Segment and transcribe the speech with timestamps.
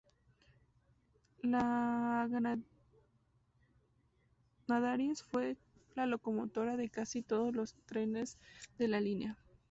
[1.43, 2.27] La
[4.67, 5.57] Gandarias fue
[5.93, 8.39] la locomotoras de casi todos los trenes
[8.79, 9.37] de la línea.